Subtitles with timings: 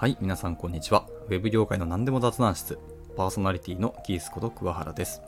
[0.00, 1.04] はい、皆さんこんにちは。
[1.28, 2.78] ウェブ業界の何でも雑談室、
[3.18, 5.20] パーソナリティのキースこと桑原です。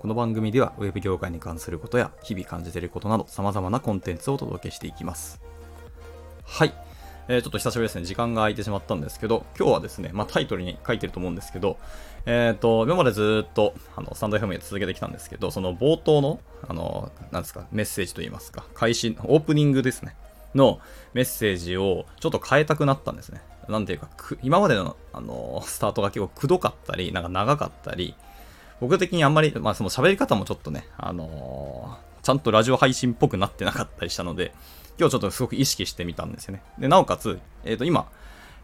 [0.00, 5.40] この番組ではウェブ業界に関することや日々感じていることなど様々なコンテンツをお届けしていきます。
[6.44, 6.74] はい。
[7.28, 8.04] えーちょっと久しぶりですね。
[8.04, 11.78] 時間が空いてしまったんですけど、今日はですね、まあタイトルに書いてると思うんですけど、
[12.26, 20.16] えっ、と、今までずっと、あの、スタンド FM で続けてきたんですけど、その冒頭の、あの、なんですか、メッセージといいますか、開始、オープニングですね。
[20.56, 20.80] の
[21.14, 23.40] メッセージをちょっと変えたくなったんですね。
[23.68, 24.08] なんていうか、
[24.42, 28.14] 今までの、あの、スタートが結構くどかったり、なんか長かったり、
[28.80, 34.52] 僕的にあんまり、まあその喋り方もちょっとね、あのーちゃんとラジオ配信っぽくなってなかったりしたので、
[34.98, 36.62] 今日ちょっとすごく意識してみたんですよね。
[36.76, 38.08] で、なおかつ、えっ、と、今、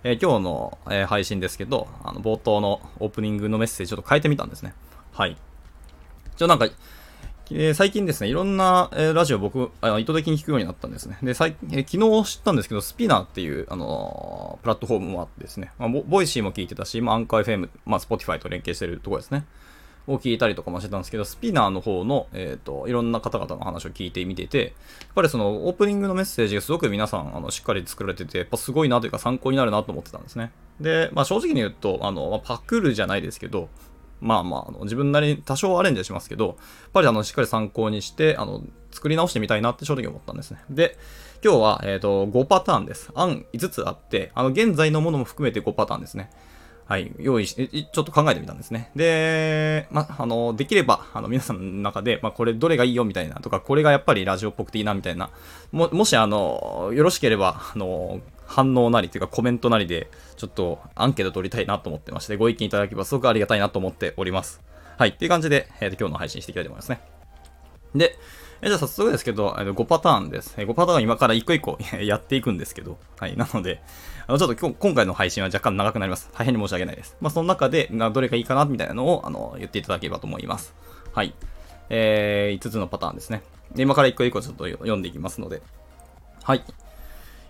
[0.03, 4.75] え今日の、え配信ですけど、あの、冒頭のオープニングのメッセージちょっと変えてみたんですね。
[5.13, 5.37] はい。
[6.35, 6.67] ちょ、なんか、
[7.51, 11.19] え最近ですね、いろんな、えラジオ僕、あ意図的に聞くようになったんですね。
[11.23, 19.45] で、最え昨日知ったんですけど、 SPINEAR っていう、あのープラットフォームもあってですね、まあ、ボ Voicy も聞いてたし、まあ、アンカー FM、まあ、Spotify と連携してるところですね。
[20.09, 24.71] を聞いたりとかもしてたんですけど、 SPINEAR の方の、えっ、と、いろんな方々の話を聞いてみてて、や
[25.11, 30.51] っぱりそのオープニングのメッセージがすごく皆さん、あの、しっかり作られてて、やっぱすごいなというか参考になるなと思ってたんですね。
[30.81, 33.69] で、まあ正直に言うと、あの、まあパクるじゃないですけど、
[34.23, 36.57] まあまあ、あの自分なりに多少アレンジしますけど、やっ
[36.93, 40.59] ぱりあの、しっかり参考にして、あの、作り直してみたいなって正直思ったんですね。
[40.71, 40.97] で、
[41.45, 43.11] 今日は、えっ、と、5パターンです。
[43.15, 46.31] 案5つあって、あの、現在のものも含めて5パターンですね。
[46.87, 48.91] はい、用意して、ちょっと考えてみたんですね。
[48.95, 55.31] で、ま、あの、できれば、あの、皆さんの中で、まこれどれがいいよみたいなとか、これがやっぱりラジオっぽくていいなみたいな、
[55.71, 58.21] も、もし、あの、よろしければ、あの、
[58.53, 64.61] 反応なりというかコメントなりで、ちょっとアンケート取りたいなと思ってまして、ご意見いただければすごくありがたいなと思っております。
[64.99, 67.01] はい、っていう感じで、えーと今日の配信していきたいと思いますね。
[67.95, 68.19] で、
[68.65, 70.55] えじゃあ早速ですけど、5パターンです。
[70.57, 73.37] 5パターン今から一個一個 やっていくんですけど、はい。
[73.37, 73.83] なので、
[74.29, 76.31] あのちょっと今日今回の配信は若干長くなります。
[76.33, 77.17] 大変に申し訳ないです。
[77.21, 80.75] まあ、その中で、などれがいいかなみたいなのをあの言っていただければと思います。
[81.13, 81.35] はい。
[81.91, 83.43] えー、5つのパターンですね。
[83.75, 85.61] で、今から一個一個ちょっと読んでいきますので、
[86.45, 86.63] はい。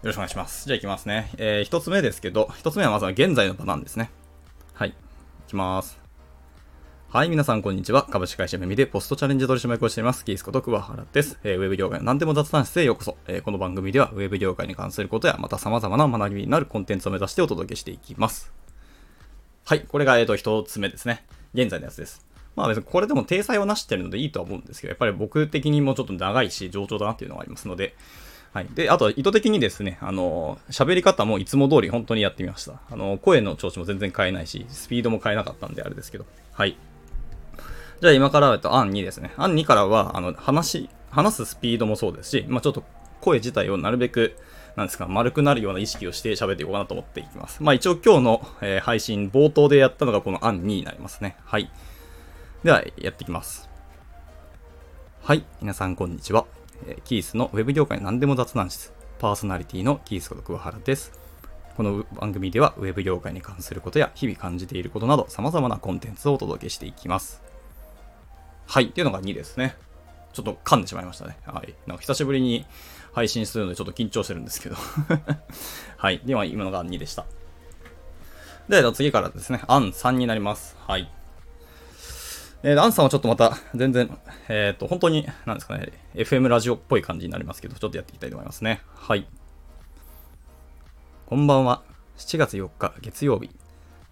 [0.03, 0.67] よろしくお願いします。
[0.67, 1.31] じゃあ行きますね。
[1.39, 4.11] えー、一つ目ですけど、一つ目はまずは現在のパターンですね。
[4.75, 4.89] はい。
[4.89, 4.95] い
[5.47, 5.97] きます。
[7.09, 8.03] はい、皆さんこんにちは。
[8.11, 10.25] 株式会社メミでポストチャレンジ取締役をしています。
[10.25, 11.39] キースこと桑原です。
[11.45, 13.17] えーウェブ業界の何でも雑談室へようこそ。
[13.29, 18.53] えーこの番組ではウェブ業界に関することや、また様々な学びになるコンテンツを目指してお届けしていきます。
[19.65, 21.25] はい、これが、えっ、と、一つ目ですね。
[21.55, 22.27] 現在のやつです。
[22.57, 27.95] まあ別にこれでも体裁をなしてるのでいいとは思うんですけど、やっぱり僕的にもちょっと長いし、上長だなっていうのがありますので、
[28.53, 28.69] はい。
[28.75, 32.81] で、あと、意図的にですね、あの、喋り方もいつも通り本当にやってみました。
[32.91, 36.77] あの、声の調子も全然変えないし、スピードも変えなかったんであれですけど、はい。
[38.03, 39.33] じゃあ今から、えっと、案2ですね。
[39.39, 42.83] 案2からは、あの、話、話すスピードもそうですし、まあちょっと
[43.23, 44.37] 声自体をなるべく、
[44.77, 47.63] なんですか、丸くなるような意識をして喋っていこうかなと思っていきます。
[47.63, 51.37] まあ一応今日の、えー配信冒頭でやったのがこの案2になりますね。
[51.45, 51.71] はい。
[52.65, 53.71] では、やっていきます。
[55.23, 55.45] はい。
[55.61, 56.62] 皆さんこんにちは。
[56.87, 61.13] えキースのウェブ業界何でも雑談室、パーソナリティのキースこと桑原です。
[61.77, 67.43] この番組ではウェブ業界に関することや日々感じていることなど様々なコンテンツをお届けしていきます。
[68.67, 68.87] はい。
[68.87, 69.77] っていうのが2ですね。
[70.33, 71.37] ちょっと噛んでしまいましたね。
[71.47, 71.75] はい。
[71.87, 72.67] なんか久しぶりに
[73.13, 74.77] 配信するのでちょっと緊張してるんですけど。
[75.97, 76.21] はい。
[76.25, 77.27] では今のが2でした。
[78.69, 80.77] で、次からですね、アン3になります。
[80.87, 81.11] はい。
[82.65, 84.17] えー、アンさんはちょっとまた全然、
[84.49, 88.83] えっ、と、本当に、なんですかね、FM ラジオっぽい感じになりますけど、ちょっとやっていきたいと思いますね。
[88.95, 89.27] はい。
[91.27, 91.83] こんばんは。
[92.19, 93.51] 7月4日月曜日。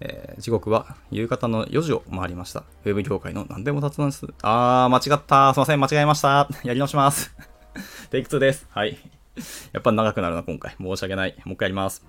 [0.00, 2.65] えー時刻は夕方の4時を回りました。
[2.84, 4.27] ウェブ業界の何でも雑談です。
[4.43, 5.53] あー、間違った。
[5.55, 6.49] すいません、間違えました。
[6.65, 7.37] やり直します。
[8.11, 8.67] テイク2です。
[8.71, 8.99] はい。
[9.72, 10.75] やっぱ長くなるな、今回。
[10.81, 11.37] 申し訳ない。
[11.44, 12.05] もう一回やります。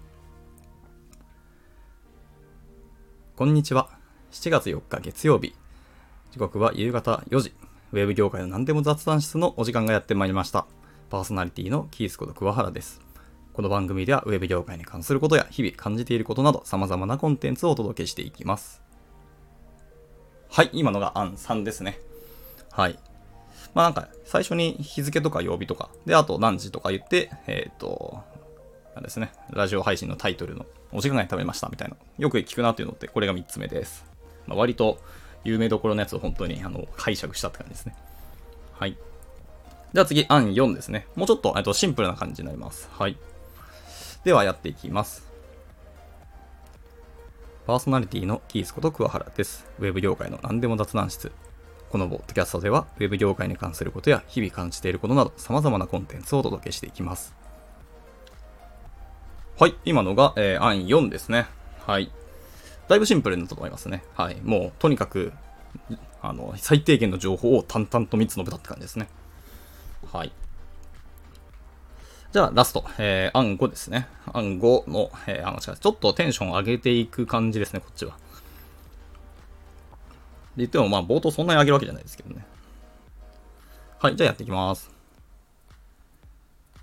[3.35, 3.90] こんにちは。
[4.31, 5.60] 7月4日月曜日。
[6.31, 7.53] 時刻は夕方4時。
[7.91, 10.65] ウェブ業界の何でも雑談室のお時間がやってまいりました。
[11.09, 13.01] パーソナリティのキースこと桑原です。
[13.51, 18.81] この番組ではウェブ業界に関することや日々感じていることなど様々なコンテンツをお届けしていきます。
[20.49, 21.99] はい、今のが案3ですね。
[22.72, 22.97] はい。
[23.73, 28.23] まあなんか最初に日付とか曜日とか、で、あと何時とか言って、えっ、と、
[28.95, 31.97] なんですね、ラジオ配信のタイトルのお時間が食べましたみたいな。
[32.17, 34.05] よく聞くなっていうのって、これが3つ目です。
[34.47, 34.97] まあ、割と
[35.43, 37.96] 有名どころのやつを本当にあの解釈したって感じですね。
[38.73, 38.97] はい。
[39.93, 41.08] では次、案4ですね。
[41.16, 42.90] もうちょっとっとシンプルな感じになります。
[42.91, 43.17] はい。
[44.23, 45.28] ではやっていきます。
[47.67, 49.66] パーソナリティのキースこと桑原です。
[49.79, 51.32] ウェブ業界の何でも雑談室。
[51.90, 57.34] このポッドキャストでは、ウェブ業界に関することや日々感じていることなど様々なコンテンツをお届けしていきます。
[59.59, 61.47] はい、今のが、えー案4ですね。
[61.85, 62.11] はい。
[62.91, 64.03] だいぶシンプルになったと思いますね。
[64.16, 64.41] はい。
[64.43, 65.32] もう、とにかく、
[66.22, 69.08] あの、最低限の情報を淡々と3つ述べたって感じですね。
[70.11, 70.32] はい。
[72.34, 74.09] じゃあ、ラスト、えー、暗号ですね。
[74.34, 78.11] 暗号の、えー、話が、ちょっとテンション上げていく感じですね、こっちは。
[78.11, 78.17] で
[80.58, 82.46] 言っても、まあ、冒頭そんなに上げるわけじゃないですけどね。
[83.99, 84.91] はい、じゃあやっていきます。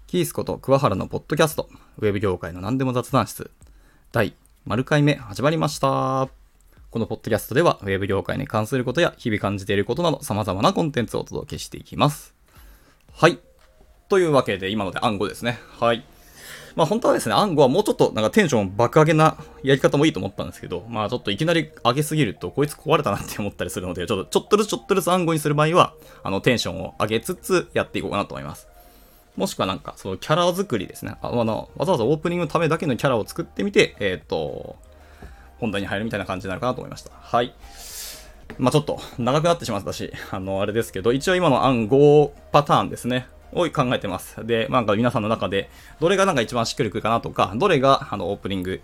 [0.06, 1.68] キースこと桑原のポッドキャスト、
[1.98, 3.50] ウェブ業界の何でも雑談室、
[4.10, 4.34] 第
[4.68, 6.28] 丸回目始まりました。
[6.90, 12.34] このポッドキャストでは、ウェブ業界に関することや日々感じていることなど様々なコンテンツをお届けしていきます。
[13.14, 13.38] はい。
[14.10, 15.58] というわけで、今ので暗号ですね。
[15.80, 16.04] はい。
[16.76, 28.68] まあ本当はですね、暗号はもうちょっとなんかテンション爆上げなやり方もいいと思ったんですけど、まあちょっといきなり上げすぎるとこいつ壊れたなって思ったりするので、ちょっとちょっとずつちょっとずつ暗号にする場合は、あのテンションを上げつつやっていこうかなと思います。
[29.38, 31.14] もしくはなんか、そのキャラ作りですね。
[31.22, 34.74] あの、わざわざオープニングのためだけのキャラを作ってみて、えっ、ー、と、
[35.60, 37.12] 本題に入るみたいな感じになるかなと思いました。
[37.14, 37.54] はい。
[38.58, 43.28] まあちょっと長くなってしまったし、あの、あれですけど、一応今の暗号パターンですね。
[43.52, 44.44] を考えてます。
[44.44, 45.70] で、なんか皆さんの中で、
[46.00, 48.80] どれがなんか一番しっくりくるかなとか、どれがあのオープニング、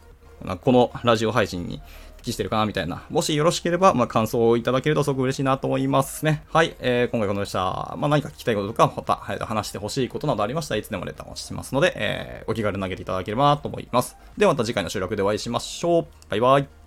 [0.63, 1.83] このラジオ配信に
[2.25, 3.03] 適してるかなみたいな。
[3.11, 6.43] もしよろしければ、まあ、感想をいただけるとすごく嬉しいなと思いますね。
[6.53, 6.75] はい。
[6.81, 7.95] えー、今回このでした。
[7.99, 14.17] まあ、何か聞きたいこととか、また、えー、話してほしいことなどありましたらいつでもレターをしますので、えー、お気軽に投げていただければなと思います。
[14.37, 16.07] ではまた次回の収録でお会いしましょう。
[16.31, 16.84] バイバイ。